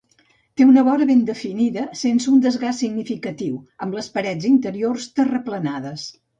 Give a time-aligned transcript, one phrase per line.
[0.61, 6.13] Té una vora ben definida sense un desgast significatiu, amb les parets interiors terraplenades.